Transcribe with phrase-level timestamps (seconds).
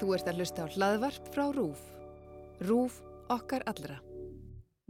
[0.00, 1.82] Þú ert að hlusta á hlaðvarp frá RÚF.
[2.64, 2.98] RÚF
[3.32, 3.98] okkar allra.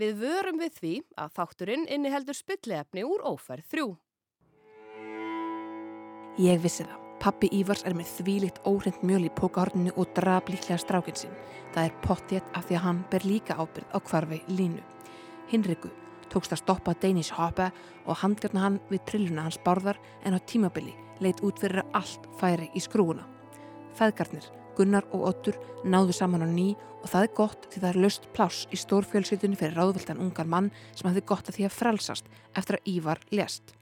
[0.00, 3.88] Við vörum við því að þátturinn inniheldur spillefni úr ófærð þrjú.
[6.40, 6.98] Ég vissi það.
[7.22, 11.34] Pappi Ívars er með þvílitt óhrind mjöl í pókahorninu og draf líklega strákinn sinn.
[11.70, 14.82] Það er pottjett af því að hann ber líka ábyrð á hvarfi línu.
[15.52, 15.92] Hinriku
[16.32, 17.68] tókst að stoppa Danish Hoppa
[18.06, 22.70] og handgjörna hann við trilluna hans bárðar en á tímabili leitt út fyrir allt færi
[22.74, 23.28] í skrúuna.
[23.94, 28.00] Feðgarnir, Gunnar og Ottur náðu saman á ný og það er gott því það er
[28.04, 32.28] löst pláss í stórfjölsveitunni fyrir ráðvildan ungar mann sem hafði gott að því að frelsast
[32.58, 33.74] eftir að Ívar lést.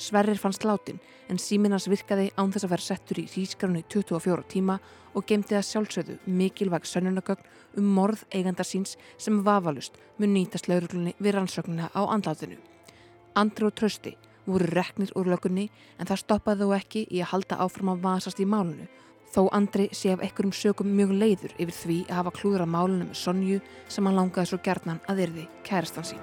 [0.00, 1.00] Sverrir fannst látin
[1.30, 4.78] en síminans virkaði án þess að vera settur í rískarnu í 24 tíma
[5.12, 11.14] og gemdi að sjálfsögðu mikilvæg sönnunagögn um morð eiganda síns sem vafalust mun nýtast lauruglunni
[11.20, 12.56] við rannsögnuna á andlátinu.
[13.36, 15.68] Andri og Trausti voru reknir úr lögunni
[16.00, 18.88] en það stoppaði þó ekki í að halda áfram að vasast í málunu
[19.32, 23.08] þó Andri sé af einhverjum sögum mjög leiður yfir því að hafa klúður á málunum
[23.08, 26.22] með Sonju sem hann langaði svo gerðnan að yrði kærastan sín.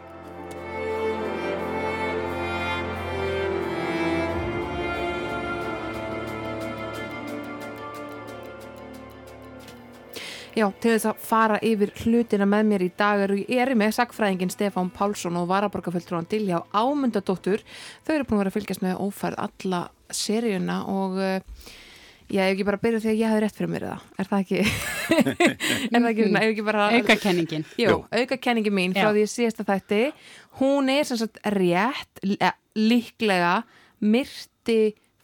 [10.59, 13.94] Já, til þess að fara yfir hlutina með mér í dag eru ég er með
[13.95, 17.64] sagfræðingin Stefán Pálsson og varaborgarfjöldrúan Dilja Ámundadóttur.
[18.03, 21.61] Þau eru búin að vera að fylgjast með ófærð alla seríuna og uh,
[22.30, 24.05] já, ég hef ekki bara byrjuð því að ég hafi rétt fyrir mér það.
[24.22, 24.61] Er það ekki?
[25.89, 26.88] er það ekki, ég hef ekki bara...
[26.99, 27.67] Aukakenningin.
[27.81, 29.13] Jú, aukakenningin mín frá Já.
[29.17, 30.02] því að síðasta þætti.
[30.61, 33.53] Hún er sem sagt rétt, eh, líklega
[33.99, 34.80] myrti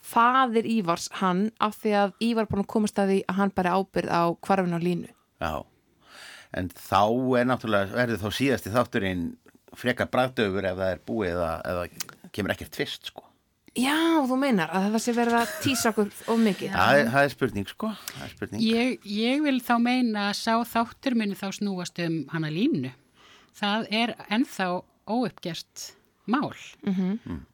[0.06, 3.74] faðir Ívars hann af því að Ívar búin að komast að því að hann bæri
[3.74, 5.10] ábyrð á hvarfin á línu.
[5.42, 5.54] Já,
[6.56, 7.02] en þá
[7.40, 9.26] er náttúrulega, verður þá síðasti þátturinn
[9.76, 13.25] frekar bræðdöfur ef það er búið eða, eða kemur ekkert tvist, sko.
[13.76, 16.76] Já, þú meinar að það sé verið að tísa okkur of mikið.
[16.76, 17.90] Það er, það er spurning, sko.
[18.12, 18.62] Það er spurning.
[18.64, 22.94] Ég, ég vil þá meina að sá þáttur minni þá snúast um hana línu.
[23.56, 24.70] Það er ennþá
[25.12, 25.90] óuppgerst
[26.32, 26.54] mál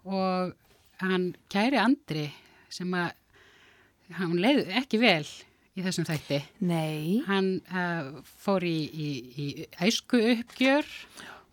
[0.05, 0.53] og
[1.01, 2.27] hann kæri Andri
[2.71, 3.11] sem að
[4.15, 5.25] hann leið ekki vel
[5.75, 6.39] í þessum þætti.
[6.67, 9.47] Nei, Hann uh, fór í, í, í
[9.81, 10.85] æsku uppgjör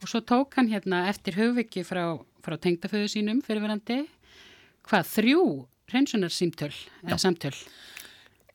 [0.02, 4.04] og svo tók hann hérna eftir hugviki frá, frá tengdaföðu sínum fyrirverandi
[4.88, 5.42] hvað, þrjú
[5.92, 6.72] hreinsunarsýmtöl
[7.06, 7.54] eða samtöl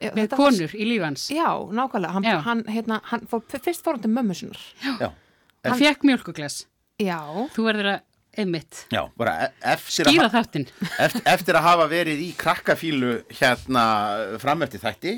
[0.03, 1.27] Já, með þetta var- konur í lífans.
[1.31, 2.37] Já, nákvæmlega, hann, Já.
[2.43, 4.63] hann, hérna, hann fór, fyrst fór hann til mömmu sinnar.
[4.99, 5.11] Já,
[5.63, 6.65] Hann fekk mjölkuglas.
[6.99, 7.19] Já,
[7.55, 8.01] Þú verður að
[8.37, 10.67] einmitt já, bara eftir að, skýra ha- þáttinn.
[10.99, 15.13] eftir, eftir að hafa verið í krakkafílu hérna fram eftir þætti,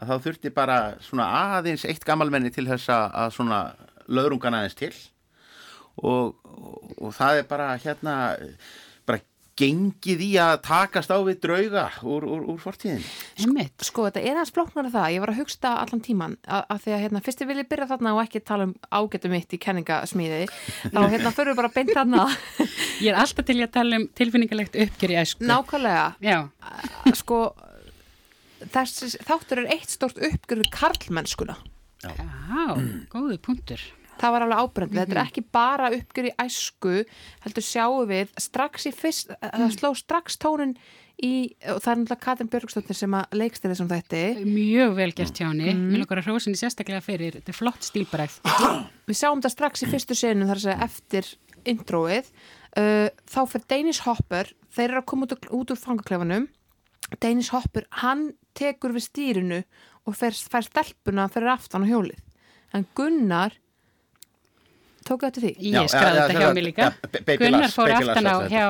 [0.00, 3.60] að þá þurfti bara svona aðeins eitt gamalmenni til þess að, svona
[4.08, 4.92] löðrungan aðeins til
[6.02, 8.14] og, og, og það er bara hérna
[9.60, 13.04] gengið í að takast á við drauga úr, úr, úr fortíðin.
[13.40, 13.84] Einmitt.
[13.86, 16.94] sko þetta er aðeins flóknar það, ég var að hugsta allan tíman að, að því
[16.96, 20.42] að hérna, fyrst ég vilja byrja þarna og ekki tala um ágættu mitt í kenningasmíði
[20.90, 22.26] þá hérna fyrir við bara beint þarna
[23.04, 25.46] Ég er alltaf til að tala um tilfinningalegt uppgjör í æsku.
[25.48, 26.38] nákvæmlega, Já,
[27.16, 27.40] sko
[28.60, 31.56] þessi þáttur er eitt stort uppgjör við karlmennskuna
[32.00, 32.16] já,
[33.12, 33.82] góðu punktur.
[34.20, 35.20] Það var alveg ábyrgandi, þetta Mhm.
[35.20, 36.94] er ekki bara uppgjör í æsku,
[37.44, 40.74] heldur sjáum við strax í fyrst, það sló strax tónin
[41.22, 45.36] í, og það er náttúrulega Katrin Björgstóttir sem að leikst þessum þætti Mjög vel gert
[45.36, 45.72] hjá henni.
[45.74, 45.90] Mhm.
[45.92, 47.32] Mér lukkar að hrósinni sérstaklega fyrir.
[47.40, 48.38] Þetta er flott stílbræð.
[49.08, 51.34] við sjáum það strax í fyrstu senum þar að segja eftir
[51.68, 52.30] introið
[52.78, 56.48] uh, þá fyrir Danish Hopper þeir eru að koma út, út úr fangaklefanum
[57.20, 59.64] Danish Hopper, hann tekur við stýrinu
[60.06, 62.20] og fer, fær stelpuna fyrir aftan á hjólið
[62.72, 63.52] en Gunnar
[65.10, 66.88] tók eftir því Ég skræði þetta hjá ja, mig líka.
[67.42, 68.48] Gunnar fór aftan á þetta.
[68.54, 68.66] hjá,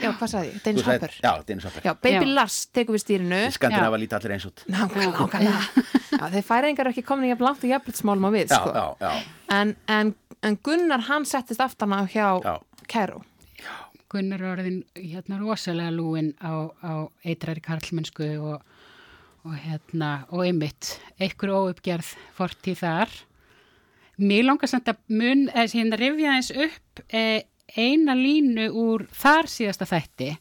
[0.00, 1.82] já, hvað sagði ég, sagðir- Hopper Já, Dennis Hopper.
[1.88, 2.34] já, Baby Já.
[2.38, 4.64] Lars tekur við stýrinu Í Skandinafa líta allir eins út.
[4.68, 5.60] nákvæmlega,
[6.36, 8.70] þeir færingar eru ekki komin í jafn langt og jafnblitsmálum á við Já, sko.
[8.74, 9.10] já, já,
[9.60, 12.54] en, en, en Gunnar hann settist aftan á hjá já.
[12.90, 13.22] Kæró
[14.10, 16.92] Gunnar orðin hérna rosalega lúin á, á
[17.22, 18.62] eitræri karlmennsku og,
[19.46, 23.12] og hérna, og einmitt, einhver óuppgerð fortíð þar.
[24.20, 27.46] Mér langar samt að mun, eða hérna rifja eins upp eh,
[27.76, 30.34] eina línu úr þar síðasta þætti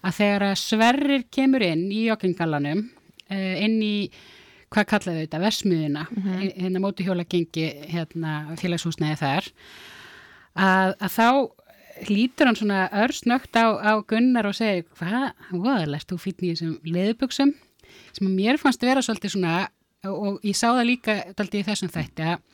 [0.00, 2.82] að þegar að Sverrir kemur inn í joggingallanum,
[3.28, 3.94] eh, inn í
[4.70, 6.04] hvað kallaðu þetta, versmiðuna,
[6.54, 9.48] hérna móti hjóla gengi hérna félagshúsnæði þar,
[10.54, 11.28] að, að þá
[12.06, 16.78] hlýtur hann svona örsnögt á, á Gunnar og segir hvað, voðalegt, þú fýtni í þessum
[16.86, 17.52] leðubuxum
[18.14, 19.56] sem mér fannst vera svolítið svona
[20.06, 22.46] og, og ég sá það líka svolítið í þessum þætti að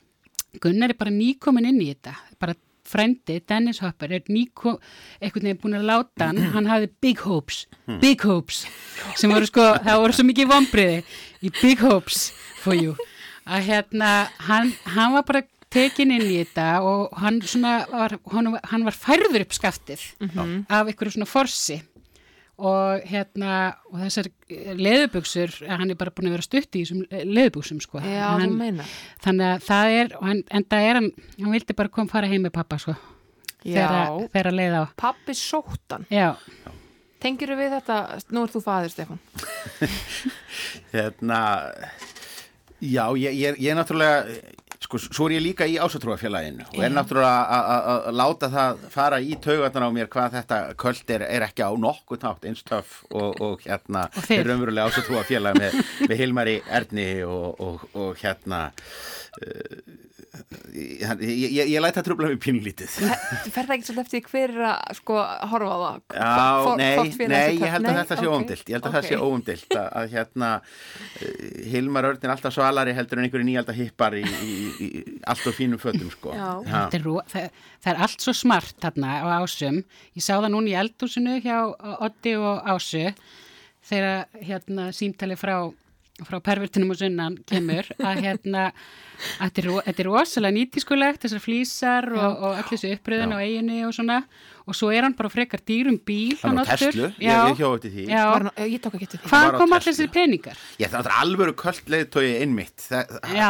[0.63, 2.15] Gunnar er bara nýkomin inn í þetta.
[2.39, 2.55] Bara
[2.87, 4.77] frendi, Dennis Hopper er nýko,
[5.19, 6.37] einhvern veginn búin að láta hann.
[6.53, 7.65] Hann hafði big hopes,
[7.99, 8.61] big hopes
[9.19, 11.01] sem voru sko, það voru svo mikið vombriði
[11.43, 12.29] í big hopes
[12.63, 12.95] for you.
[13.47, 14.13] Að hérna,
[14.47, 19.43] hann, hann var bara tekin inn í þetta og hann svona var, hann, var- færður
[19.43, 19.99] upp skaftið
[20.71, 21.81] af einhverju svona forsi
[22.57, 23.51] og hérna
[23.91, 24.29] og þessar
[24.79, 28.55] leðubuxur hann er bara búin að vera stutt í þessum leðubuxum sko Já, þú hann,
[28.57, 28.87] meina.
[29.21, 32.47] þannig að það er hann, en það er hann, hann vildi bara koma fara heim
[32.47, 32.95] með pappa sko
[33.67, 36.05] þegar að leiða á pappi sóttan.
[37.17, 37.95] Tengir við þetta,
[38.31, 39.19] nú er þú faður, Stefán.
[40.93, 41.39] Hérna,
[42.77, 44.37] já, ég, ég, ég er náttúrulega,
[44.87, 49.35] sko, svo er ég líka í ásatrúafélaginu og er náttúrulega að- láta það fara í
[49.43, 53.41] taugarnar á mér hvað þetta köld er, er ekki á nokkuð nátt eins töff og,
[53.43, 58.69] og hérna, Og er raunverulega ásatrúafélag með, með Hilmari Erni og, og, og hérna,
[59.43, 59.79] uh,
[60.73, 62.95] ég, ég, ég, ég læt það trubla mig pínlítið.
[63.45, 65.17] Þú ferð ekki svolítið eftir hver er að sko
[65.51, 65.97] horfa á það?
[66.17, 66.27] Já,
[66.67, 69.77] Hvort- nei, nei, ég held að þetta sé óumdilt, ég held að það sé óumdilt
[69.77, 74.23] að, að hérna uh, Hilmar Örn er alltaf svalari heldur en einhverju nýjalda hippar í,
[74.23, 74.51] í,
[74.83, 76.35] í, í allt og fínum fötum sko.
[76.37, 76.49] Já.
[76.67, 77.49] Þetta er, ro- það,
[77.83, 79.81] það er allt svo smart þarna á ásum.
[80.17, 81.57] Ég sá það núna í eldúsinu hjá
[82.07, 83.03] Oddi og Ásu
[83.87, 85.57] þegar hérna símtali frá,
[86.25, 91.21] frá pervertinum og sunnan kemur að hérna að þetta er, ro- þetta er rosalega nýtískulegt
[91.25, 94.17] þessar flýsar og, og allir þessu uppröðin á eiginu og svona
[94.67, 96.65] og svo er hann bara frekar dýrum bíl Hann á.
[96.67, 98.23] Tesla, ég, Já, ég hjá eftir því já.
[98.33, 99.29] Hann- Ég tók ekki eftir því.
[99.31, 100.57] Var Hvað kom allir þessir peningar?
[100.81, 103.49] Ég, það er alvöru köld leiðtói einmitt það, Já.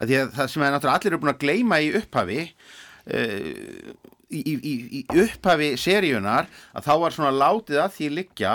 [0.00, 2.40] að því að það sem er allir eru búin að gleyma í upphafi
[3.12, 3.94] uh,
[4.34, 8.54] í, í, í, í upphafi seríunar að þá var svona látið að því liggja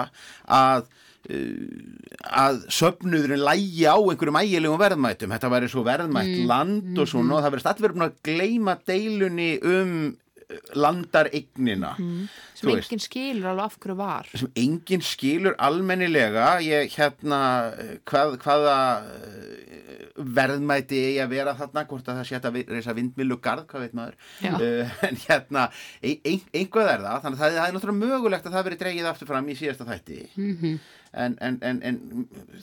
[0.50, 0.90] að
[1.30, 5.36] að söfnuðurinn lægi á einhverjum ægilegum verðmætum.
[5.36, 9.94] Þetta væri svo verðmætt land og svona og það allir búin að gleyma deilunni um
[10.10, 12.90] uh, landareignina Sem þú veist.
[12.90, 14.30] enginn skilur alveg af hverju var.
[14.34, 16.48] sem enginn skilur almennilega.
[16.66, 17.40] Ég hérna
[18.10, 18.78] hvað, hvaða
[19.14, 21.86] eh, verðmæti eigi að vera þarna?
[21.88, 24.18] Hvort að það sé að vi- reisa vindmilu garð, hvað veit maður?
[24.44, 25.68] Uh, en hérna
[26.04, 29.12] ein, ein, einhvað er það, þannig að það, er náttúrulega mögulegt að það veri dreigið
[29.14, 30.20] aftur fram í síðasta þætti
[31.12, 31.98] en, en, en, en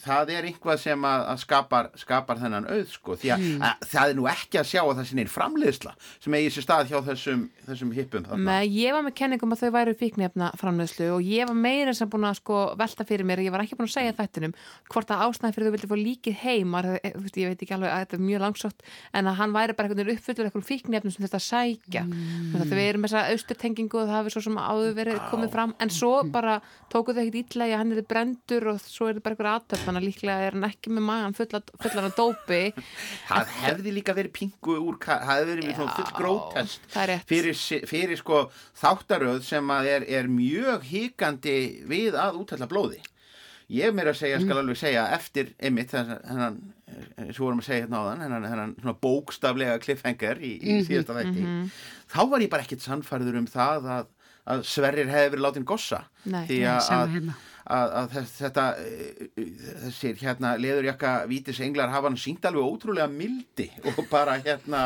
[0.04, 4.12] það er einhvað sem að, að skapar, skapar þennan auð sko, því að, að það
[4.12, 6.98] er nú ekki að sjá að það sé neinn framleiðsla sem eigi sér stað hjá
[7.08, 8.58] þessum, þessum hippum þarna.
[8.70, 12.28] Ég var með kenningum að þau væru fíknefna framleiðslu og ég var meira sem búin
[12.28, 14.54] að sko velta fyrir mér, ég var ekki búin að segja þættinum
[14.92, 17.92] hvort að ástæðan fyrir þau vildi fá líkið heim e, veist, ég veit ekki alveg
[17.92, 21.14] að þetta er mjög langsótt en að hann væri bara einhvern veginn uppfullur eitthvað fíknefnum
[21.14, 22.24] sem þetta sækja mm.
[22.52, 25.54] þannig að þau erum með þessa austurtengingu og það hafi svo sem áður verið komið
[25.56, 26.58] fram en svo bara
[26.92, 28.02] tókuð þau ekkit ítla að hann er
[28.36, 31.06] brendur og svo er þetta bara eitthvað aðtöf þannig að líklega er hann ekki með
[31.06, 32.60] magan fullan, fullan af dópi.
[33.30, 36.96] Það hefði líka verið pingu úr, það hefði verið svona full grótest
[37.26, 37.58] fyrir,
[37.90, 38.46] fyrir sko
[38.80, 43.02] þáttaröð sem að er, er mjög híkandi við að útalla blóði.
[43.72, 46.58] Ég meira að segja, skal alveg segja, eftir þennan, hennan,
[47.34, 51.46] svo vorum að segja hérna áðan, hennan, hennan svona bókstaflega cliffhanger í, í síðasta þætti,
[52.12, 54.12] þá var ég bara ekkit sannfærður um það að,
[54.46, 56.04] að Sverrir hefði verið látin gossa.
[56.24, 56.44] Nei.
[56.48, 57.34] Því Nei, að, að, hérna.
[57.76, 59.48] að, að þetta eh,
[59.86, 64.84] þessir hérna leðurjakka vítis englar hafa hann sínt alveg ótrúlega mildi og bara hérna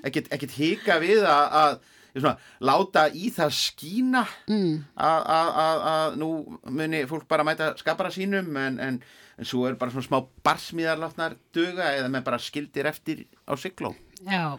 [0.00, 1.76] ekkert, hika við að, að
[2.16, 2.34] svona,
[2.64, 4.78] láta í það skína Mm.
[4.96, 6.30] að, nú
[6.72, 9.00] muni fólk bara mæta skapara sínum en, en,
[9.36, 13.52] en svo er bara svona smá barsmíðar látnar duga eða með bara skildir eftir á
[13.60, 13.92] sigló
[14.24, 14.56] Já,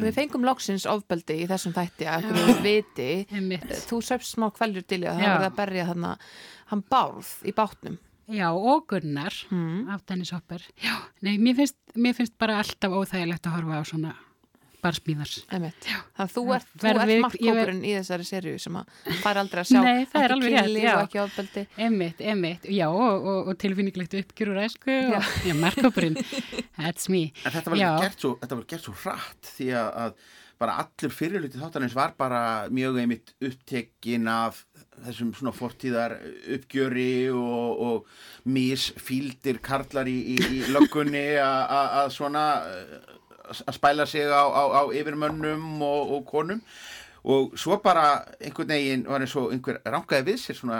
[0.00, 3.10] Við fengum loksins ofbeldi í þessum þætti að einhverju viti.
[3.88, 6.14] Þú söpst smá kvæljur til í að það var að berja þarna.
[6.70, 7.98] Hann bárð í bátnum.
[8.30, 9.34] Já, og Gunnar
[9.90, 10.62] af Dennis Hopper.
[10.78, 10.94] Já,
[11.26, 14.12] nei, mér finnst, mér finnst bara alltaf óþægilegt að horfa á svona
[14.82, 15.36] barsmíðars.
[15.50, 15.86] Þannig
[16.20, 20.08] að þú ert, ert markkópurinn í þessari serju sem að fær aldrei að sjá Nei,
[20.10, 20.92] það er ekki alveg rétt, kynlíf já.
[20.94, 21.64] og ekki ofbeldi.
[21.88, 26.20] Emmitt, emmitt, já, og, og, og tilfinninglegt uppgjur úr æsku og, já, markkópurinn,
[26.80, 27.28] that's me.
[27.44, 31.12] En þetta var, gert svo, þetta var gert svo hratt því að, að bara allur
[31.14, 32.40] fyrirluti þáttanins var bara
[32.72, 34.60] mjög einmitt upptekinn af
[35.06, 36.18] þessum svona fortíðar
[36.56, 42.44] uppgjöri og, og misfíldir karlar í, í, í löggunni að svona
[43.50, 46.62] að spæla sig á, á, á yfirmönnum og, og konum.
[47.24, 50.78] Og svo bara einhvern veginn var eins og einhver rangaði við sér svona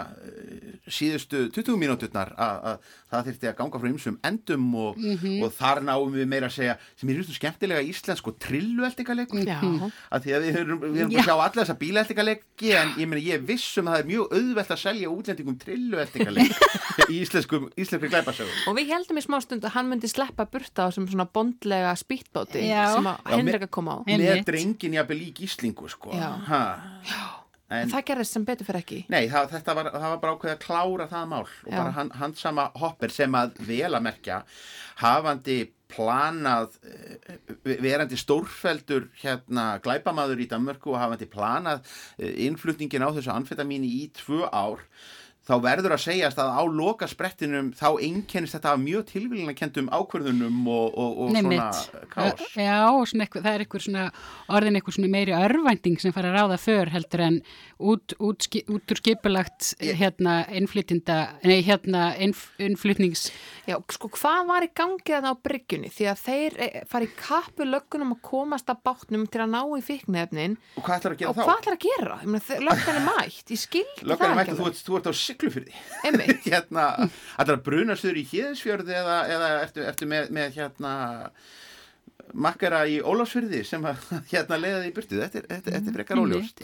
[0.95, 4.99] síðustu 20 mínúturnar að að það þyrfti að ganga frá ymsum endum og,
[5.43, 9.59] og þar náum við meira að segja sem er just skemmtilega íslensk og trillueltingaleikur Já.
[9.61, 13.11] að því að við erum, við erum búin að sjá alla þessa bílaeltingalegi en ég
[13.11, 16.55] meina ég er viss um að það er mjög auðvelt að selja útlendingum trillueltingaleg
[17.11, 20.87] í íslenskum, íslenskri glæpasögum og við heldum í smá stund að hann myndi sleppa burta
[20.87, 22.85] á sem svona bondlega spýtbáti Já.
[22.95, 26.31] sem að Já, Henrik að koma á með drengin jafnvel í gíslingu sko Já.
[26.51, 26.65] Ha.
[27.71, 30.55] En, það gerðist sem betur fyrir ekki Nei, það, þetta var, það var bara ákveð
[30.55, 31.77] að klára það mál og Já.
[31.77, 34.41] bara hann, hann sama hopper sem að vel að merkja
[35.01, 35.59] hafandi
[35.91, 41.83] planað eh, verandi stórfeldur hérna glæpamaður í Danmörku og hafandi planað
[42.19, 44.85] eh, innflutningin á þessu anfetamíni í tvö ár
[45.51, 50.61] þá verður að segjast að á loka sprettinum þá einkennist þetta af mjög tilvílunarkendum ákverðunum
[50.71, 51.69] og, og, og Nei, svona
[52.15, 52.45] kás.
[52.57, 54.05] Já, og svona eitthvað, það er eitthvað svona
[54.57, 57.41] orðin eitthvað svona meiri örvænting sem fara að ráða för heldur en
[57.81, 63.29] út, út, út úr skipulagt hérna innflytinda, nei hérna innf, innflytnings,
[63.69, 65.91] Já, sko, hvað var í gangi þarna á bryggjunni?
[65.95, 69.61] Því að þeir eh, fara í kappu löggunum að komast að bátnum til að ná
[69.79, 71.43] í fíknefnin Og hvað ætlar að gera og þá?
[71.45, 72.17] hvað ætlar að gera?
[72.67, 75.09] Löggan er mætt, ég skildi Löggan það er mætt ekki að þú, ert- þú ert
[75.09, 75.40] á siglufyrði.
[76.05, 76.43] Einmitt.
[76.51, 76.87] hérna,
[77.39, 80.93] ætlar að bruna söður í Híðisfjörði eða, eða ertu, ertu með, með hérna
[82.35, 84.05] makkara í Ólafsfyrði sem að
[84.35, 85.23] hérna leiða því í burtu.
[85.23, 86.63] Þetta er, þetta, þetta er frekar óljóst.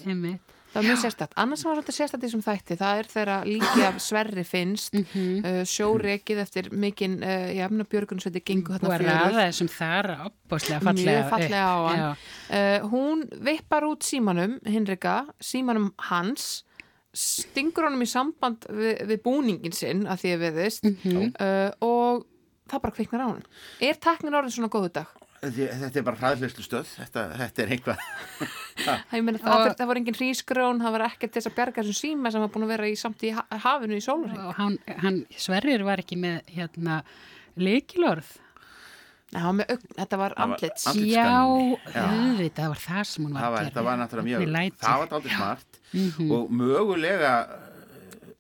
[0.77, 1.35] Það var mjög sérstætt.
[1.41, 2.77] Annars var svolítið sérstætt í þessum þætti.
[2.77, 5.61] Það er þegar líki af sverri finnst, mm Mhm.
[5.71, 11.15] sjóreikið eftir mikinn uh, jafna björgunsveiti gengu Búið þarna að ræða þessum þar opbáslega fallega.
[11.15, 12.05] Mjög fallega á hann.
[12.51, 16.65] Uh, hún vippar út símanum, Hinrika, símanum hans,
[17.17, 21.31] stingur honum í samband við, við búningin sinn að því að viðist Mhm.
[21.41, 22.27] uh, og
[22.69, 23.47] það bara kviknar á hann.
[23.81, 25.07] Er taknin orðin svona góðu dag?
[25.47, 26.89] Þetta er bara hraðfleyslu stöð.
[26.97, 27.99] Þetta, þetta er einhvað.
[28.83, 31.83] Það, meina, það, það, það var engin hrísgrón, það var ekkert til þess að bjarga
[31.85, 34.41] þessum síma sem var búin að vera í samt í ha- hafinu í sólurinn.
[34.49, 37.03] Og hann, hann Sverrir var ekki með hérna
[37.57, 38.27] leikilorð.
[38.27, 38.45] Nei, það var með
[39.35, 39.63] augn,
[39.99, 43.71] þetta var Það andlits- Já, auðvitað, það var það sem hún var Það að gera.
[43.71, 46.31] þetta var náttúrulega mjög, Hvernig læt það var aldrei smart Mhm.
[46.33, 47.33] og mögulega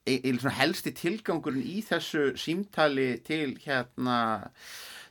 [0.07, 4.50] e, e, svona helsti tilgangurinn í þessu símtali til hérna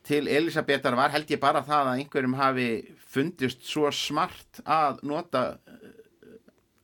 [0.06, 5.58] til Elisabetar var held ég bara það að einhverjum hafi fundist svo smart að nota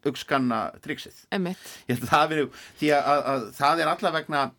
[0.03, 1.13] aukskanna triksið.
[1.31, 1.61] Emmitt.
[1.87, 2.45] Ég held að það veri,
[2.79, 4.51] því að, að, að það er allavegna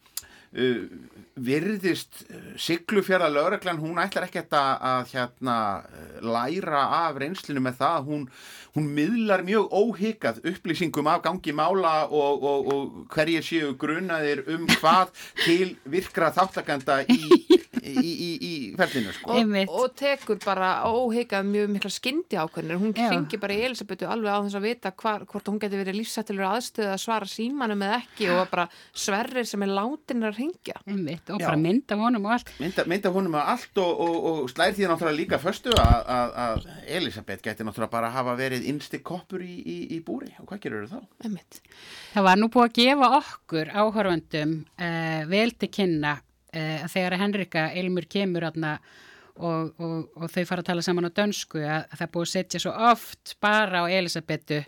[0.53, 7.79] virðist uh, siglufjara lögreglan, hún ætlar ekkert að, að hérna, uh, læra af reynslinu með
[7.81, 8.27] það, hún,
[8.77, 14.69] hún miðlar mjög óhyggjað upplýsingum af gangi mála og, og, og hverjir séu grunaðir um
[14.77, 15.15] hvað
[15.47, 17.21] til virkra þáttakanda í,
[17.81, 19.37] í, í, í ferlinu sko.
[19.37, 22.81] Og, og tekur bara óhyggjað mjög mikla skyndi ákveðnir.
[22.81, 23.09] Hún Já.
[23.13, 26.49] ringi bara í Elisabetu alveg á þess að vita hvar, hvort hún geti verið lífsættilur
[26.49, 28.67] aðstöð að svara símanum eða ekki og bara
[29.05, 30.79] sverrir sem er látin að ringja.
[30.87, 32.53] Einmitt, og bara mynd af honum og allt.
[32.63, 36.35] mynda, mynda honum að allt og, og, og slæði því náttúrulega líka föstu að, að,
[36.47, 36.67] að
[36.99, 40.91] Elisabeth gæti náttúrulega bara hafa verið innsti koppur í, í, í búri og hvað gerur
[40.91, 41.01] þá?
[41.27, 41.63] Emmitt.
[42.13, 46.17] Það var nú búið að gefa okkur áhörfandum uh, vel til kynna
[46.57, 48.77] uh, þegar að Henrika Ilmur kemur aðna
[49.41, 52.33] og, og, og þau fara að tala saman á dönsku að, að það búið að
[52.35, 54.61] setja svo oft bara á Elisabetu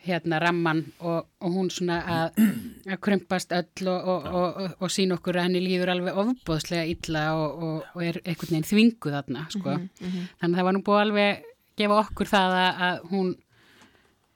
[0.00, 2.40] hérna ramman og, og hún svona að,
[2.88, 6.86] að krumpast öll og, og, og, og, og sín okkur að henni líður alveg ofbóðslega
[6.88, 7.60] illa og,
[7.92, 9.76] og er einhvern veginn þvinguð þarna sko.
[10.00, 11.44] þannig að það var nú búið alveg
[11.80, 13.30] gefa okkur það að, að hún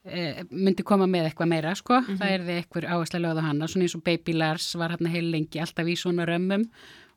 [0.04, 3.87] myndi koma með eitthvað meira sko, það er þið eitthvað áherslega lögð á hana, svona
[3.87, 6.66] eins og Baby Lars var hann heil lengi alltaf í svona römmum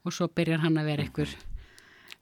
[0.08, 1.34] og svo byrjar hann að vera eitthvað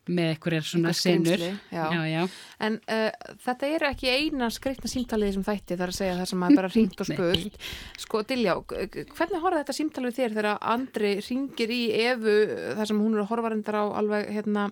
[0.07, 1.83] með eitthvað svona skrímsli, já.
[1.91, 2.21] já, já.
[2.67, 6.45] En uh, þetta eru ekki eina skreitna símtalið sem þætti þar að segja það sem
[6.47, 7.59] að bara ringt og spurt.
[8.05, 12.35] Sko, Dilja, hvernig horfði þetta símtalið þér þegar Andri ringir í Evu
[12.79, 14.67] þar sem hún er að horfa reyndar á alveg hérna,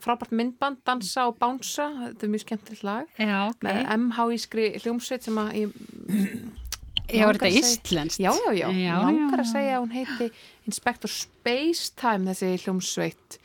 [0.00, 3.12] frábært myndband, dansa og bánsa, þetta er mjög skemmtilegt lag.
[3.20, 5.76] já, ok Með MH-ískri hljómsveit sem að ég
[7.10, 8.20] Já, langar þetta íslenskt?
[8.22, 10.30] Já, já, já, langar að segja hún heiti
[10.68, 13.38] Inspector Spacetime þessi hljómsveit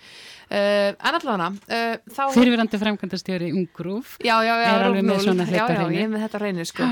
[0.49, 5.49] En allavega uh, þá Fyrirverandi framkvæmdastjóri Ungrúf Já, já, já, Er alveg með svona já,
[5.49, 5.95] hreint á já, hreinu.
[5.97, 6.89] ég er með þetta á reynu sko.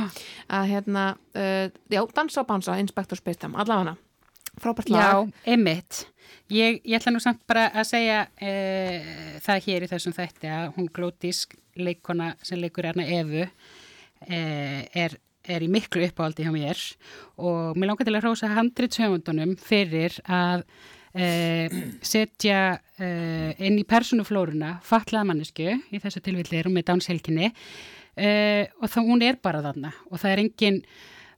[0.58, 1.04] að hérna,
[1.38, 3.98] uh, já, dansa og bánsa Inspector Spacetime, allavega
[4.62, 6.08] frábært lag Já, einmitt.
[6.54, 8.52] Ég, ég ætla nú samt bara að segja e,
[9.42, 11.46] það hér í þessum þætti að hún Glótis,
[11.80, 13.48] leikona sem leikur hérna Evu,
[14.28, 14.42] e,
[14.94, 15.16] er,
[15.50, 16.82] er í miklu uppáhaldi hjá mér
[17.42, 20.68] og mér langar til að rósa handritsöfundunum fyrir að
[21.14, 21.28] e,
[22.06, 22.60] setja
[22.98, 23.08] e,
[23.64, 28.30] inn í personuflóruna fatlaða mannesku, í þessu tilvilli er hún með dánselkinni e,
[28.82, 30.82] og þá hún er bara þarna og það er engin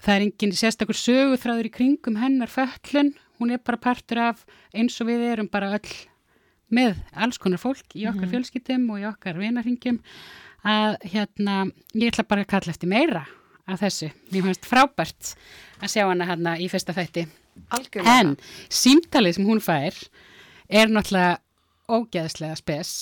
[0.05, 4.44] Það er engin sérstakur söguþráður í kringum hennar föllun, hún er bara partur af
[4.75, 5.94] eins og við erum bara öll
[6.75, 9.98] með alls konar fólk í okkar fjölskyttum og í okkar vinarhingjum
[10.65, 11.58] að hérna,
[11.94, 13.24] ég ætla bara að kalla eftir meira
[13.65, 14.12] af þessu.
[14.34, 15.34] Mér fannst frábært
[15.82, 17.25] að sjá hana hérna í fyrsta þætti.
[17.75, 18.33] Algjörlega En
[18.69, 20.00] símtalið sem hún fær
[20.69, 21.39] er náttúrulega
[21.85, 22.95] ógeðslega spes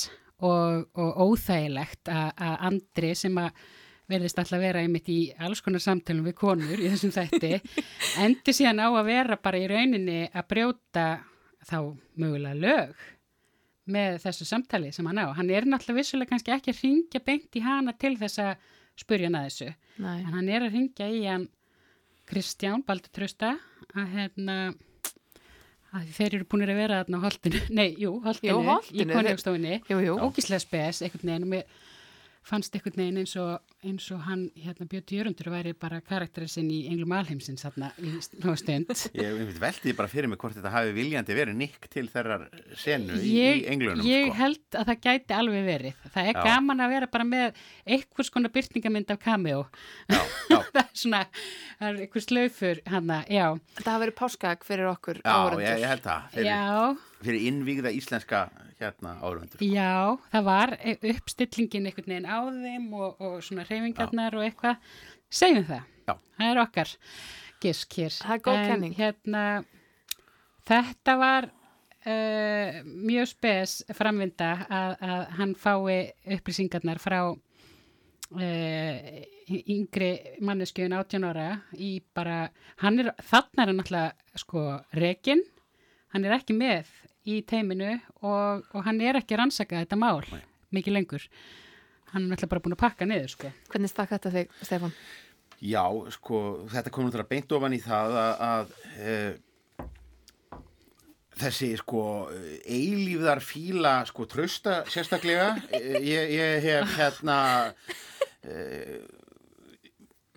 [0.44, 3.64] og, og óþægilegt að að Andri sem að
[4.12, 7.54] verðist alltaf vera einmitt í alls konar samtölum við konur í þessum þætti
[8.26, 11.08] endi síðan á að vera bara í rauninni að brjóta
[11.64, 11.78] þá
[12.20, 13.04] mögulega lög
[13.94, 15.36] með þessu samtali sem hann á.
[15.36, 18.70] Hann er náttúrulega vissulega kannski ekki að ringja beint í hana til þess að
[19.00, 19.70] spurja hann að þessu.
[20.04, 20.18] Nei.
[20.22, 21.48] En hann er að ringja í hann
[22.30, 23.58] Kristján Baldur Trösta
[23.94, 24.58] að hérna
[25.94, 30.08] að þeir eru búin að vera þarna á holdinu, nei, jú, holdinu, Jú, Holtinu, í
[30.08, 30.16] jú.
[30.26, 31.82] ógíslega spes einhvern veginn og mér
[32.48, 36.72] fannst einhvern veginn eins og, eins og hann, hérna, Björn Jörundur væri bara karakterið sinn
[36.74, 38.12] í Englum Alheimsins þarna í
[38.44, 38.92] nóg stund.
[39.20, 42.48] Ég, ég veldi bara fyrir mig hvort þetta hafi viljandi verið nikk til þeirrar
[42.80, 44.38] senu í, ég, í englunum ég sko.
[44.42, 46.04] held að það gæti alveg verið.
[46.14, 46.44] Það er Já.
[46.50, 47.64] gaman að vera bara með
[47.98, 49.64] einhvers konar byrtingamind af cameo.
[50.12, 50.20] Já,
[50.52, 51.24] já, það er svona,
[51.80, 53.48] það er einhver slaufur hana, já,
[53.80, 57.92] Það hafa verið páskaegg fyrir okkur já ég, ég held það fyrir, já, fyrir innvígða
[57.96, 58.44] íslenska
[58.80, 60.76] hérna áhörfundur já, það var
[61.14, 64.94] uppstillingin einhvern veginn á þeim og, og svona reyfingarnar og eitthvað,
[65.34, 66.14] segjum það, Já.
[66.38, 66.94] það er okkar
[67.64, 68.16] gisk hér.
[68.20, 68.96] Það er góð En kenning.
[68.98, 69.44] Hérna,
[70.68, 76.00] þetta var uh, mjög spes framvinda að, að hann fái
[76.38, 79.00] upplýsingarnar frá uh,
[79.54, 80.12] yngri
[80.44, 82.48] manneskjöun 18 ára í bara,
[82.84, 84.68] hann er, þannig er hann náttúrulega sko
[85.00, 85.44] rekin,
[86.16, 86.92] hann er ekki með
[87.30, 90.24] í teiminu og, og hann er ekki að rannsaka þetta mál
[90.74, 91.28] mikið lengur.
[92.14, 93.52] Hann er náttúrulega bara búin að pakka niður sko.
[93.72, 94.94] Hvernig stakk þetta þig, Stefán?
[95.64, 99.16] Já, sko, þetta kom náttúrulega beint ofan í það að, að e,
[101.40, 102.04] þessi, sko,
[102.68, 105.54] eilífðar fíla, sko, trösta sérstaklega.
[105.72, 107.38] E, ég, ég hef hérna,
[108.44, 108.60] e,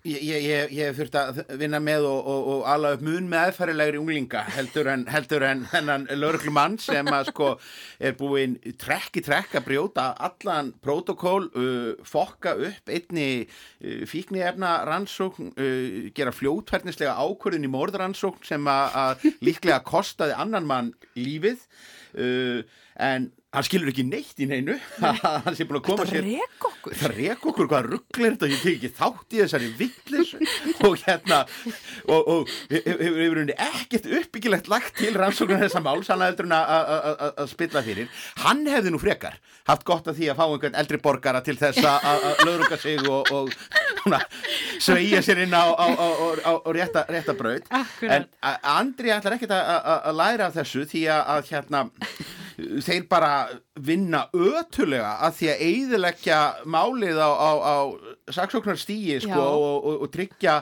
[0.07, 4.43] ég, hef þurft að vinna með og, og, og ala upp mun með aðfærilegri unglinga
[4.55, 7.49] heldur en, heldur en hennan lögreglumann sem að, sko,
[7.99, 14.73] er búinn trekk í trekk að brjóta allan protokól, uh, fokka upp einni uh, fíkniefna
[14.87, 21.65] rannsókn, uh, gera fljótverðnislega ákvörðin í morðrannsókn sem að líklega kostaði annan mann lífið
[22.17, 22.61] uh,
[22.97, 24.75] en hann skilur ekki neitt í neinu.
[25.45, 26.25] Hann sé búin að koma sér
[26.87, 28.49] það rek okkur hvað rugglir þetta?
[28.51, 30.33] Ég tek ekki þátt í þessari villis
[30.87, 31.39] og hérna
[32.07, 36.55] og, og hefur hef, hef, ekkert uppbyggilegt lagt til rannsóknar þessa máls hann heldur hann
[36.61, 38.07] að- spilla fyrir.
[38.45, 39.35] Hann hefði nú frekar
[39.67, 43.31] haft gott að því að fá einhvern eldri borgara til þess að- löðruga sig og,
[43.35, 43.51] og
[44.79, 46.07] sveigja sér inn á, á, á,
[46.47, 47.65] á, rétta, rétta braut.
[47.67, 48.11] Akkurat.
[48.13, 48.27] en
[48.63, 51.83] Andri ætlar ekkert að- læra af þessu því að hérna
[52.57, 53.31] þeir bara
[53.85, 57.75] vinna ötulega að því að eigðileggja málið á, á, á
[58.33, 60.55] saksóknar stíi sko, og, og, og tryggja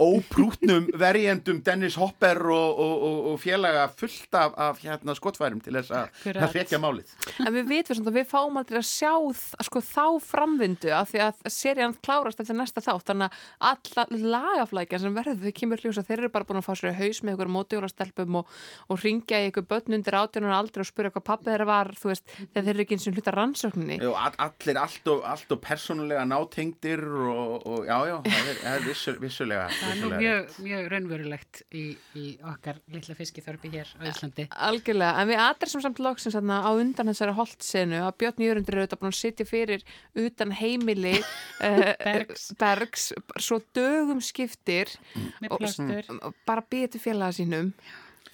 [0.00, 5.76] óprútnum verjendum Dennis Hopper og, og, og, og félaga fullt af, af hérna, skottfærum til
[5.78, 7.12] þess að að hretja málið.
[7.44, 11.10] En við vitum svona að við fáum aldrei að sjá þ- sko, þá framvindu af
[11.12, 13.06] því að serían klárast eftir næsta þátt.
[13.10, 16.72] Þannig að alla lagaflækja sem verður þau kemur hljósa þeir eru bara búin að fá
[16.78, 18.52] sér í haus með ykkur mótjólastelpum og,
[18.90, 22.10] og ringja í ykkur börn undir átjónar aldrei og spyrja hvað pappi þeirra var þú
[22.12, 23.98] veist, þegar þeir eru ekki eins og hluta rannsókninni.
[24.08, 28.60] Og all, allir allt og, allt og persónulega nátengdir og, og já, já, það er,
[28.64, 29.16] það er vissu,
[29.54, 31.82] vissulega, Það er nú mjög, mjög raunverulegt í,
[32.20, 34.46] í okkar litla fiskiþorpi hér á Íslandi.
[34.68, 36.36] Algjörlega, en við adressum samt loksins
[36.66, 39.84] á undan þessari holtsenu að Björn Jörundur er auðvitað búin að sitja fyrir
[40.24, 42.48] utan heimili uh, Bergs.
[42.60, 43.08] Bergs,
[43.40, 44.90] svo dögum skiptir
[45.42, 46.10] Með Og- plástur.
[46.20, 46.64] og bara
[46.94, 47.72] til félaga sínum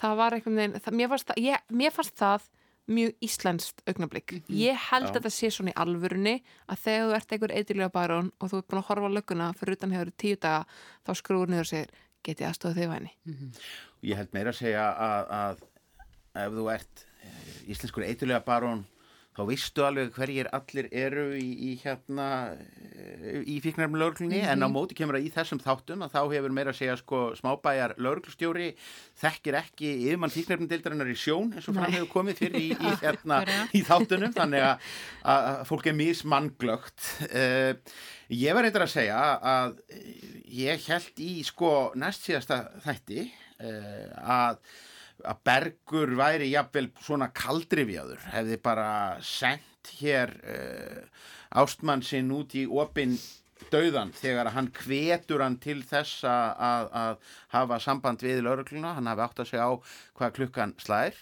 [0.00, 2.48] það var það, mér, fannst það, ég, mér fannst það
[2.90, 5.10] mjög íslenskt augnablík ég held Já.
[5.10, 8.60] að þetta sé svona í alvörunni að þegar þú ert einhver eitthilega barón og þú
[8.60, 10.64] ert búin að horfa lögguna fyrir utan hefur tíu daga
[11.06, 11.92] þá skrúur niður og segir
[12.26, 13.12] get ég aðstofað þig væni?
[14.04, 15.62] Ég held meira að segja að, að
[16.44, 18.84] ef þú ert eh, íslenskur eitulega barón
[19.40, 22.26] þá veistu alveg hverjir allir eru í, í hérna
[23.48, 26.74] í fíknarfum lögreglunni en á móti kemur að í þessum þáttum að þá hefur meira
[26.74, 28.68] að segja sko smábæjar lögreglustjóri
[29.22, 30.68] þekkir ekki yfirmann fíknarfum
[31.10, 33.40] í sjón eins og fram hefur komið fyrir í, í, hérna,
[33.76, 34.34] í þáttunum.
[34.36, 34.92] Þannig að,
[35.32, 37.72] að fólk er mismannglögt uh,
[38.34, 39.24] ég var eitthvað að segja
[39.54, 39.80] að
[40.60, 44.62] ég held í sko næst síðasta þætti uh, að
[45.24, 48.88] að Bergur væri jafnvel svona kaldrifjaður, hefði bara
[49.24, 51.04] sendt hér uh,
[51.60, 53.16] ástmann sinn út í opin
[53.68, 59.24] dauðan þegar hann hvetur hann til þess að, að, hafa samband við laurugluna, hann hafi
[59.26, 59.72] átt að segja á
[60.16, 61.14] hvað klukkan slær.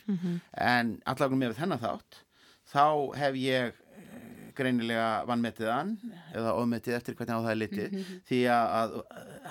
[0.54, 2.22] En allavega með þennan þátt
[2.68, 5.94] þá hef ég eh, greinilega vannmetið hann
[6.34, 7.96] eða ofmetið eftir hvernig á það er litið.
[8.28, 8.96] Því að, að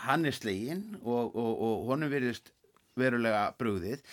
[0.05, 2.53] hann er slegin og, og, og honum virðist
[2.99, 4.03] verulega brugðið.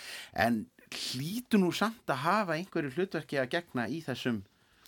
[0.47, 4.43] En hlýtu nú samt að hafa einhverju hlutverki að gegna í þessum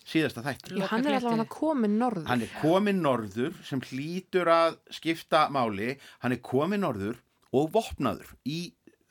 [0.07, 0.77] síðasta þætti.
[0.79, 2.29] Já, hann er allavega komin norður.
[2.31, 7.19] Hann er komin norður sem hlýtur að skipta máli, hann er komin norður
[7.57, 8.61] og vopnaður í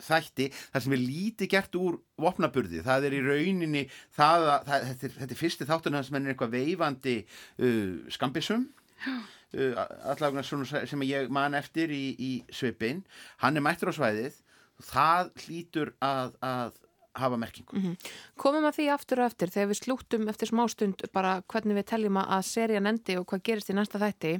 [0.06, 3.84] þætti þar sem er lítið gert úr vopnaburði, það er í rauninni
[4.16, 7.94] það, að- það, þetta, er, þetta er fyrsti þátturinn þar sem er eitthvað veifandi uh,
[8.12, 8.66] skambisum
[9.08, 13.04] uh, allavega svona sem ég man eftir í, í svipin
[13.44, 14.36] hann er mættur á svæðið
[14.84, 16.82] það hlýtur að, að
[17.20, 17.94] hafa merkingu
[18.40, 22.20] Komum að því aftur og eftir þegar við slúttum eftir smástund bara hvernig við teljum
[22.22, 24.34] að serían endi og hvað gerist í næsta þætti.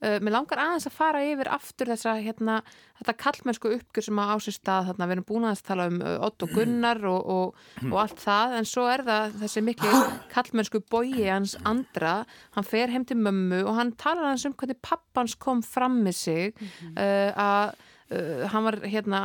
[0.00, 2.58] Uh, mér langar aðeins að fara yfir aftur þessa, hérna,
[3.00, 5.08] þetta kallmennsku uppgjur sem að á sér stað þarna.
[5.10, 8.68] Við erum búin að tala um Ott og Gunnar og, og, og allt það en
[8.72, 12.20] svo er það þessi miklu kallmennsku bói hans andra.
[12.56, 16.22] Hann fer heim til mömmu og hann talar hans um hvernig pappans kom fram með
[16.24, 16.54] sig
[16.96, 17.74] uh, að
[18.12, 19.18] Uh, hann var hérna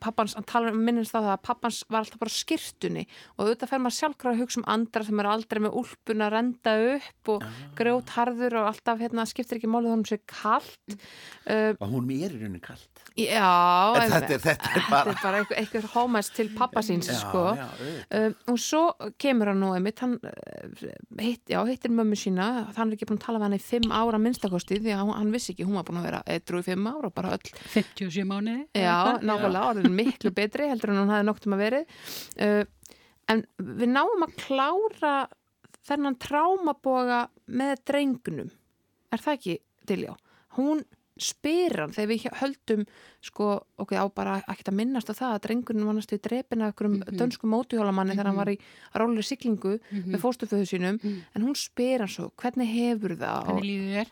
[0.00, 3.02] pappans, hann talar um minnist á það að pappans var alltaf bara skirtunni
[3.36, 6.32] og auðvitað fer maður sjálfkrafa að hugsa um andra sem er aldrei með úlpun að
[6.32, 7.44] renda upp og
[7.76, 12.32] grjót harður og alltaf hérna skiptir ekki málið honum sér kallt uh, og hún er
[12.32, 13.04] í rauninni kalt?
[13.20, 13.52] Já,
[14.00, 17.10] En þetta er- þetta er bara- þetta er bara eitthvað, eitthvað hómæst til pappa síns
[17.12, 17.44] sko.
[17.60, 17.68] já.
[18.16, 18.82] Um, og svo
[19.20, 22.48] kemur hann nú einmitt, hann uh, hitt, já, hittir mömmu sína.
[22.78, 25.12] Hann er ekki búin að tala við hann í fimm ára minnstakosti því að hann,
[25.20, 26.22] hann vissi ekki, hún var búin að vera
[28.22, 28.64] í 57 mánuði.
[28.78, 31.84] Já, nákvæmlega, orðin miklu betri heldur en hún hafði nokt um að verið
[32.46, 32.64] uh,
[33.32, 35.14] en við náum að klára
[35.86, 38.50] þennan trámaboga með drengnum
[39.12, 40.12] er það ekki Diljá?
[40.56, 40.84] Hún
[41.22, 42.84] spyr hann þegar við höldum
[43.22, 43.48] sko,
[43.82, 46.94] ok, á bara ekkert að minnast á það að drengurinn var næstu drepin af einhverjum
[47.02, 47.18] Mhm.
[47.20, 48.56] dönsku mótuhjólamanni þegar hann var í
[48.96, 50.08] róli siglingu Mhm.
[50.14, 51.20] með fóstuföðu sínum Mhm.
[51.34, 54.08] en hún spyr hann svo, hvernig hefur það Hvernig líður þér?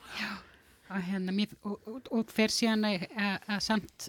[0.91, 4.09] Og, hérna, mér, og, og, og fer síðan að, að, að samt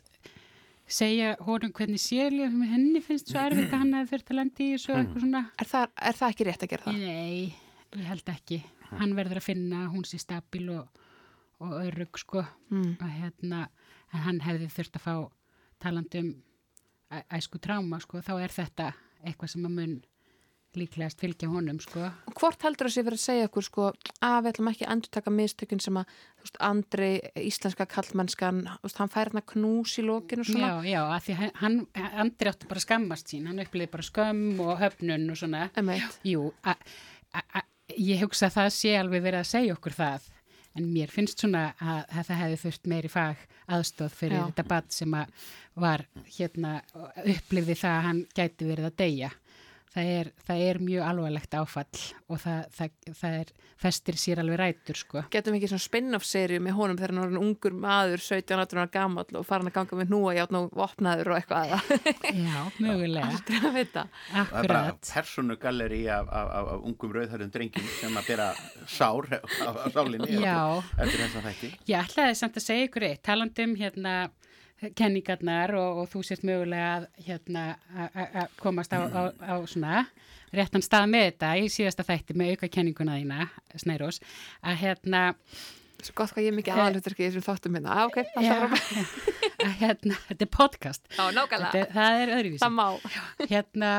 [0.91, 5.25] segja honum hvernig sérlega henni finnst svo erfitt að hann hefði fyrir talandi og eitthvað
[5.25, 5.43] svona.
[5.61, 7.03] er það, er það ekki rétt að gera það?
[7.05, 7.53] Nei,
[7.95, 8.59] ég held ekki.
[8.91, 11.03] Hann verður að finna að hún sé stabil og,
[11.63, 12.43] og örug sko.
[12.73, 12.95] Mm.
[12.97, 13.61] Og hérna,
[14.11, 15.13] en hann hefði þurft að fá
[15.81, 16.33] talandum
[17.11, 18.23] æ, æsku tráma sko.
[18.25, 18.91] Þá er þetta
[19.21, 19.95] eitthvað sem að mun
[20.79, 22.03] líklegast fylgja honum sko.
[22.29, 23.87] Og hvort heldur þessi verið að segja okkur sko
[24.23, 29.11] að við ætlum ekki að endur taka mistökun sem að veist, Andri, íslenska kallmennskan hann
[29.11, 33.31] fær hérna knús í svona Já, já, af því hann, Andri átti bara að skammast
[33.33, 35.67] sín, hann upplýði bara skömm og höfnun og svona.
[36.27, 36.75] Jú, a,
[37.33, 37.65] a, a,
[37.97, 40.29] ég hugsa að það sé alveg verið að segja okkur það,
[40.79, 44.45] en mér finnst svona að, að það hefði þurft meiri fag aðstóð fyrir Já.
[44.49, 45.45] þetta bad sem að
[45.81, 46.03] var
[46.37, 46.73] hérna,
[47.23, 49.31] upplifði það að hann gæti verið að deyja.
[49.91, 52.01] Það er, það er mjög alvarlegt áfall
[52.31, 53.49] og það, það, það er,
[53.81, 55.23] festir sér alveg rætur, sko.
[55.33, 58.79] getum við ekki svona spin-off serju með honum þegar hann er orðinn ungur maður 17-18
[58.79, 61.73] ára gamall og farin að ganga með núa játn og vopnaður og eitthvað
[62.31, 65.11] Já, mögulega, aldrei að vita Það er bara akkurat.
[65.17, 68.47] personugalleri af, af, af, af ungum rauðhörðum drengjum sem að bera
[68.87, 70.55] sár á, sálinni Já.
[70.95, 71.73] eftir þessa þætti.
[71.91, 74.15] Ég ætlaði samt að segja ykkur eitt, talandum hérna
[74.97, 77.65] kenningarnar og, og þú sért mögulega að hérna,
[78.61, 80.05] komast á, á, á svona
[80.55, 83.45] réttan stað með þetta í síðasta þætti með auka kenninguna þína,
[83.79, 84.21] Snærós,
[84.65, 85.27] að hérna,
[86.01, 88.55] Svo gott hvað ég er mikið aðalhuturki í þessum þáttum minna ah, ok, það já,
[88.55, 88.71] er
[89.67, 92.61] að hérna, þetta er podcast, Já, nákvæmlega, þetta, það er öðruvísi.
[92.63, 92.87] það má.
[93.51, 93.91] Hérna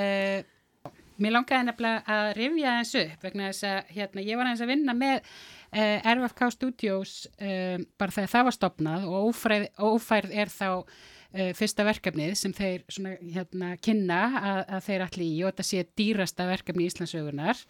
[0.00, 4.64] uh, mér langaði nefnilega að rifja eins upp vegna þess að hérna, ég var eins
[4.64, 5.34] að vinna með
[5.70, 11.86] RFK Studios uh, bara þegar það var stopnað og ófærð, ófærð er þá uh, fyrsta
[11.86, 16.48] verkefnið sem þeir svona, hérna, kynna að, að þeir allir í og þetta sé dýrasta
[16.50, 17.62] verkefni í Íslandsögunar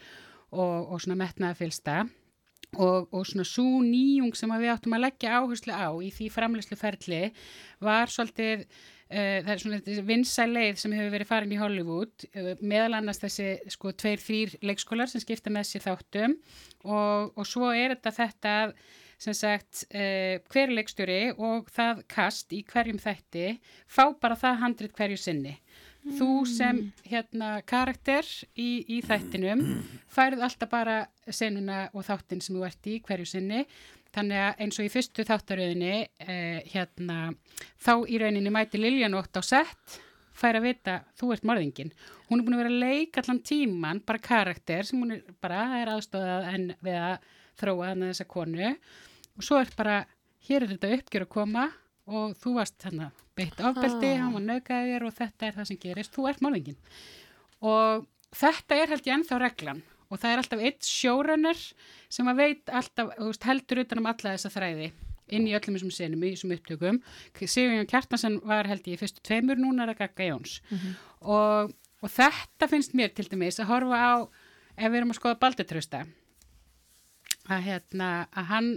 [0.50, 1.98] og, og svona metnaða fylsta
[2.78, 7.22] og, og svona svo nýjung sem við áttum að leggja áherslu á í því framleysluferli
[7.82, 8.66] var svolítið
[9.10, 13.00] Uh, það er svona þessi vinsæ leið sem hefur verið farin í Hollywood, uh, meðal
[13.00, 16.36] annars þessi sko tveir, þrýr leikskólar sem skipta með sér þáttum.
[16.86, 18.54] Og, og svo er þetta þetta
[19.20, 23.48] sem sagt uh, hver leikstjóri og það kast í hverjum þætti
[23.90, 25.58] fá bara það handrit hverju sinni.
[26.00, 28.24] Þú sem hérna karakter
[28.56, 29.60] í, í þættinum
[30.08, 33.66] færð alltaf bara senuna og þáttin sem þú ert í hverju sinni
[34.10, 35.90] Þannig að eins og í fyrstu þáttaröðinni
[36.26, 37.18] eh, hérna,
[37.78, 40.00] þá í rauninni mæti Liljanótt á sett
[40.40, 41.92] fær að vita, þú ert morðingin.
[42.30, 45.66] Hún er búin að vera að leika allan tíman, bara karakter sem hún er bara
[45.78, 47.28] er aðstofað en við að
[47.60, 49.98] þróa hann að þessa konu og svo er bara,
[50.48, 51.66] hér er þetta uppgjör að koma
[52.10, 54.22] og þú varst þannig beitt ofbeldi, Ah.
[54.24, 56.76] hann var nögaðir og þetta er það sem gerist, þú ert morðingin.
[57.60, 61.62] Og þetta er held ég ennþá reglan og það er alltaf eitt showrunner
[62.10, 64.90] sem að veit alltaf, veist, heldur utan um alla þessa þræði
[65.30, 66.96] inn í öllum þessum senum, í þessum upptökum.
[67.38, 70.56] Sigurjón Kjartansen var held ég fyrstu tveimur, núna er að Gagga Jóns.
[71.22, 71.70] og,
[72.02, 74.14] og þetta finnst mér til dæmis að horfa á,
[74.74, 76.02] ef við erum að skoða Baldutrausta,
[77.46, 78.70] að hérna, að hann,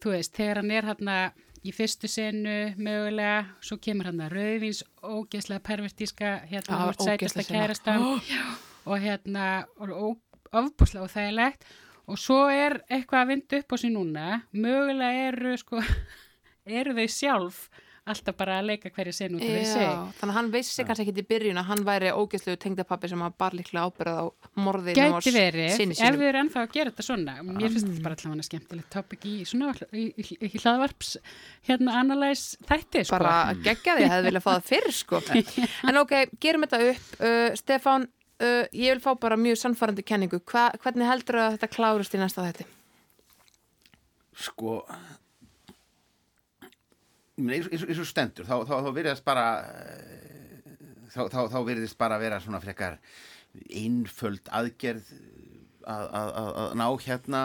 [0.00, 1.18] þú veist, þegar hann er hérna
[1.62, 8.06] í fyrstu senu mögulega, svo kemur hann að rauðvins ógeðslega pervertíska hérna sætasta ógeðslega kærastan
[8.90, 10.16] og hérna og
[10.60, 11.70] ofbúslega og þægilegt
[12.10, 14.26] og svo er eitthvað að vinda upp á sig núna.
[14.52, 15.80] Mögulega eru sko
[16.80, 17.64] eru þau sjálf
[18.02, 19.82] alltaf bara að leika hverju senu út af sig.
[19.84, 23.22] Já, þannig að hann vissi kannski ekki í byrjun að hann væri ógeðslegu tengdapappi sem
[23.22, 24.24] að bar líklega ábyrðað á
[24.64, 27.36] morðinu Gæti verið, ef við erum ennþá að gera þetta svona.
[27.46, 29.70] Mér finnst þetta bara allavega skemmtilegt topic í svona
[30.64, 31.12] hlaðvarps
[31.68, 33.20] hérna analyze þætti sko.
[33.20, 35.22] bara geggja því, ég hefði viljað fá það fyrr sko.
[35.92, 37.06] en ok, gerum þetta upp.
[37.22, 38.10] Uh, Stefán,
[38.42, 42.20] uh, ég vil fá bara mjög sannfærandi kenningu, Hva, hvernig heldur að þetta klárust í
[42.22, 42.68] næsta þetti?
[44.42, 44.78] sko
[47.38, 50.72] eins og- stendur þá, þá, þá virðist bara eh,
[51.12, 52.98] þá, þá virðist bara vera svona frekar
[53.68, 55.08] einföld aðgerð
[55.84, 57.42] að, að, að, að ná hérna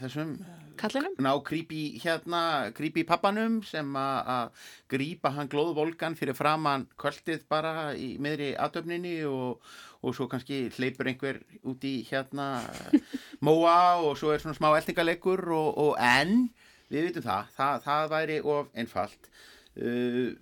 [0.00, 0.34] þessum
[0.80, 1.14] Kallinum?
[1.20, 2.42] ná grípi hérna
[2.76, 9.60] grípi pappanum sem að grípa hann glóðvolgan fyrir framann kvöldið bara í miðri aðtöfninni og,
[10.00, 12.48] og svo kannski hleypur einhver út í hérna
[13.46, 16.48] móa og svo er svona smá eldingaleikur og, og en
[16.90, 19.30] við vitum það, það, það væri of einfalt.
[19.78, 20.32] Uh,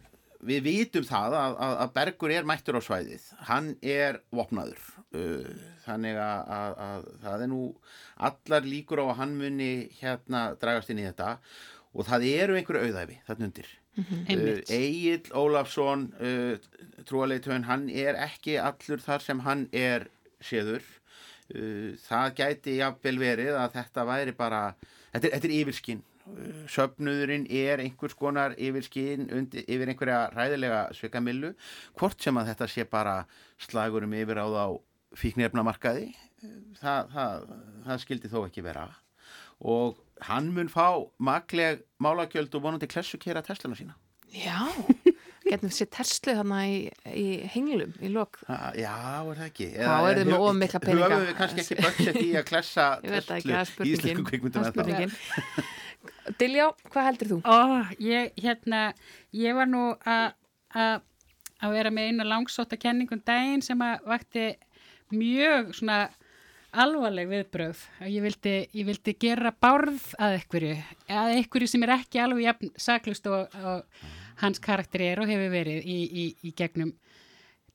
[0.48, 3.26] við vitum það að, að, að Bergur er mættur á svæðið.
[3.50, 4.86] Hann er vopnaður.
[5.12, 5.50] Uh,
[5.88, 7.62] þannig að, að, að það er nú
[8.28, 11.36] allar líkur á að hann muni hérna dragast inn í þetta.
[11.96, 13.70] Og það eru einhverju auðæfi þarna undir.
[13.98, 14.68] Einmitt.
[14.68, 16.68] uh, Egil Ólafsson uh,
[17.08, 20.06] trúaleitöfun, hann er ekki allur þar sem hann er
[20.44, 20.84] séður.
[21.48, 24.62] Uh, það gæti jafnvel verið að þetta væri bara
[25.14, 26.04] þetta er, þetta er yfirskinn
[26.68, 31.54] söfnuðurinn er einhvers konar yfirskinn undir, yfir einhverja ræðilega svikamillu.
[31.98, 33.16] Hvort sem að þetta sé bara
[33.64, 34.64] slagurum yfir á þá
[35.16, 36.10] fíknefnamarkaði
[36.80, 37.46] það, það,
[37.86, 38.88] það skildi þó ekki vera
[39.58, 39.96] og
[40.28, 40.84] hann mun fá
[41.18, 43.96] makleg málagjöld og vonandi klessu kera Teslana sína
[44.28, 44.60] Já,
[45.48, 46.76] getum við sér Tesla þarna í,
[47.16, 48.92] í henglum í lok Ha, já,
[49.24, 51.08] er það ekki Þá eru þið með of mikla peninga.
[51.08, 53.88] Höfum við kannski ekki budget í að klessa Ég veit það ekki, það er Tesla
[53.88, 55.74] í spurningin, kvikmyndum það er spurningin.
[56.42, 57.38] Diljá, hvað heldur þú?
[57.48, 57.58] Ó,
[58.04, 58.82] ég, hérna,
[59.34, 60.26] ég var nú að
[60.76, 61.04] að-
[61.58, 64.44] að vera með eina langsóta kenningum daginn sem að vakti
[65.14, 65.98] mjög svona
[66.78, 70.76] alvarleg viðbröð að ég vildi, ég vildi gera bárð að einhverju,
[71.08, 74.08] að einhverju sem er ekki alveg saklust og, og
[74.42, 76.92] hans karakter er og hefur verið í, í, í gegnum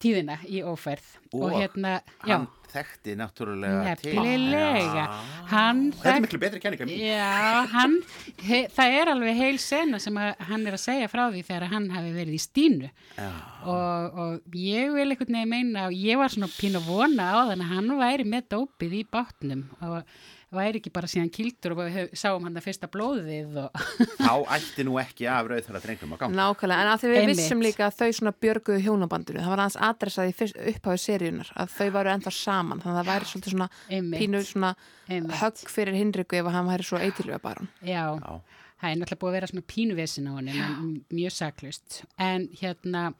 [0.03, 1.07] tíðina í óferð.
[1.33, 4.13] Og, Og hérna, já, Hann þekkti náttúrulega til.
[4.17, 5.03] Já.
[5.51, 7.95] hann Þetta er miklu betri kenninga Já, hann,
[8.47, 11.67] he, það er alveg heil sena sem að hann er að segja frá því þegar
[11.73, 12.91] hann hafi verið í stínu.
[13.17, 13.29] Já.
[13.69, 17.39] og, og ég vil einhvern veginn meina og ég var svona pín að vona á
[17.51, 19.67] þann að hann væri með dópið í bátnum.
[19.85, 20.01] Og
[20.57, 23.83] væri ekki bara síðan kildur og við sáum hann það fyrsta blóðið og
[24.23, 27.41] Þá ætti nú ekki af rauðþara drengum að ganga Nákvæmlega, en að því við Einmitt.
[27.41, 31.51] vissum líka að þau svona björguðu hjónabandinu, það var aðeins adressað í fyrst- upphafi seríunar,
[31.57, 34.19] að þau varu ennþá saman, þannig að það væri svolítið svona Einmitt.
[34.23, 34.73] pínu svona
[35.09, 35.37] Einmitt.
[35.41, 37.69] högg fyrir Hinriku ef að hann væri svo eitilöga barun.
[37.83, 38.41] já, Já.
[38.83, 43.13] það er náttúrulega búið að vera svona pínuvesin á hann en mjög saklust en hérna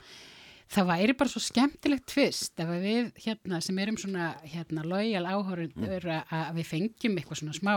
[0.74, 6.10] það væri bara svo skemmtilegt tvist ef við hérna sem erum svona hérna lojal áhörundur
[6.24, 7.74] að við fengjum eitthvað svona smá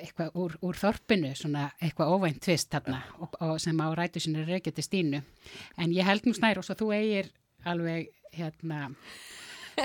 [0.00, 4.42] eitthvað úr, úr þorpinu svona eitthvað óvænt tvist þarna og, og sem á rætu sinni
[4.46, 5.20] reykja til stínu.
[5.78, 7.30] En ég held nú snær og svo þú eigir
[7.68, 8.88] alveg hérna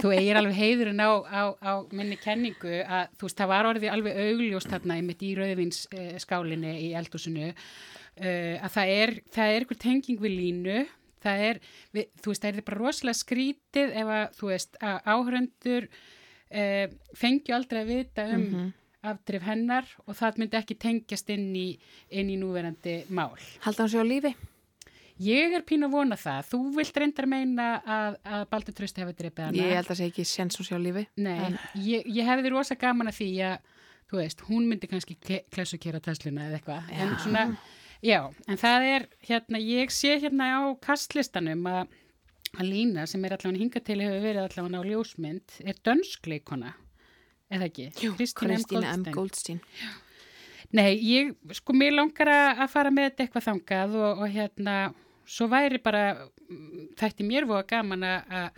[0.01, 3.93] þú eigir alveg heiðurinn á, á, á minni kenningu að þú veist það var orðið
[3.93, 9.53] alveg augljóst þarna einmitt í rauðvins uh, skálinni í eldhúsinu uh, að það er, það
[9.53, 10.79] er einhver tenging við línu
[11.25, 11.61] það er,
[11.97, 16.97] við, þú veist það er bara rosalega skrítið ef að þú veist að áhöröndur uh,
[17.17, 18.49] fengju aldrei að vita um
[19.05, 21.69] afdrif hennar og það myndi ekki tengjast inn í,
[22.09, 23.33] inn í núverandi mál.
[23.65, 24.33] Haldi hann sér á lífi?
[25.23, 26.49] Ég er pín að vona það.
[26.49, 29.61] Þú vilt reyndar meina að, að Baldur Trösti hefði drefið hana.
[29.61, 31.05] Ég held að sé ekki hún sér á lífi.
[31.23, 33.69] Nei, ég, ég hefði rosa gaman að því að,
[34.11, 35.15] þú veist, hún myndi kannski
[35.53, 36.91] klessu kera Tesluna eða eitthvað.
[36.91, 37.45] En svona,
[38.03, 41.93] já, en það er, hérna, ég sé hérna á kastlistanum að,
[42.63, 46.69] Lína, sem er allavega hinga til hefur verið allavega á ljósmynd, er dönskleikona,
[47.51, 47.89] eða ekki?
[47.99, 48.55] Kristín M.
[48.55, 49.03] Kristína M.
[49.11, 49.59] Goldstein.
[49.59, 50.03] Goldstein.
[50.75, 54.77] Nei, ég, sko, mér langar að fara með þetta eitthvað þangað og, og hérna,
[55.27, 56.05] svo væri bara,
[56.47, 58.57] mm, þætti mér voða gaman að,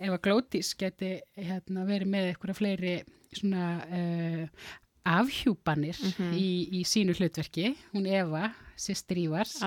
[0.00, 2.94] ef að Glótis geti hérna, verið með eitthvað fleiri
[3.36, 4.70] svona uh,
[5.10, 5.98] afhjúpanir
[6.34, 9.58] í, í sínu hlutverki, hún Eva, sýstri Ívars.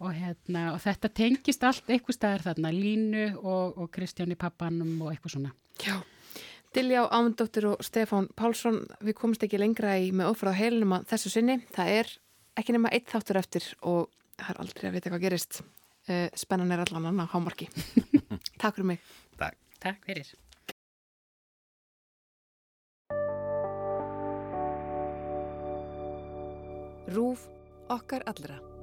[0.00, 5.12] Og, hérna, og þetta tengist allt eitthvað staðar þarna, Línu og, og Kristjáni pappanum og
[5.12, 5.52] eitthvað svona.
[5.84, 5.98] Já,
[6.76, 11.32] Diljá Ámundóttir og Stefán Pálsson, við komumst ekki lengra í með ofrað heilnum að þessu
[11.32, 11.60] sinni.
[11.72, 12.14] Það er
[12.60, 15.60] ekki nema eitt þáttur eftir og það er aldrei að vita hvað gerist.
[16.06, 17.68] Eh, spennan er allan annan hámarki.
[18.60, 19.06] Takk fyrir mig.
[19.40, 20.34] Takk, Takk fyrir.
[27.16, 27.46] Rúf
[27.88, 28.75] okkar allra.